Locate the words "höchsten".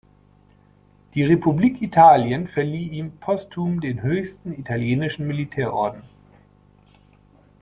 4.01-4.51